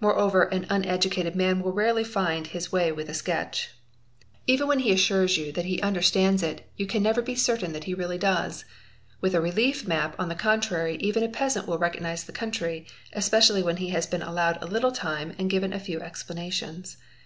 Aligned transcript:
Moreover 0.00 0.44
an 0.44 0.64
uneducated 0.70 1.36
man 1.36 1.60
will 1.60 1.74
rarely 1.74 2.02
find 2.02 2.46
his 2.46 2.72
way 2.72 2.88
ith 2.90 3.06
a 3.06 3.12
sketch. 3.12 3.68
Even 4.46 4.66
when 4.66 4.78
he 4.78 4.90
assures 4.92 5.36
you 5.36 5.52
that 5.52 5.66
he 5.66 5.78
understands 5.82 6.42
it, 6.42 6.66
you. 6.78 6.86
an 6.94 7.02
never 7.02 7.20
be 7.20 7.34
certain 7.34 7.74
that 7.74 7.84
he 7.84 7.92
really 7.92 8.16
does. 8.16 8.64
With 9.20 9.34
a 9.34 9.42
relief 9.42 9.86
map 9.86 10.16
on 10.18 10.30
the 10.30 10.34
'contrary 10.34 10.96
even 11.00 11.22
a 11.22 11.28
peasant 11.28 11.68
will 11.68 11.76
recognise 11.76 12.24
the 12.24 12.32
country, 12.32 12.86
especially 13.12 13.62
when 13.62 13.76
he 13.76 13.88
470 13.90 14.22
DRAWING 14.22 14.22
AND 14.22 14.30
ALLIED 14.30 14.46
ARTS 14.46 14.56
has 14.56 14.64
been 14.64 14.72
allowed 14.72 14.72
a 14.72 14.72
little 14.72 14.90
time 15.30 15.36
and 15.38 15.50
given 15.50 15.74
a 15.74 15.78
few 15.80 16.00
explanations. 16.00 16.96